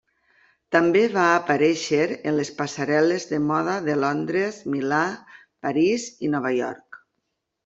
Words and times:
També 0.75 1.01
va 1.15 1.25
aparèixer 1.33 2.07
en 2.31 2.35
les 2.39 2.51
passarel·les 2.61 3.27
de 3.35 3.39
moda 3.51 3.77
de 3.89 3.99
Londres, 4.05 4.59
Milà, 4.77 5.03
París 5.69 6.09
i 6.29 6.33
Nova 6.39 6.55
York. 6.59 7.03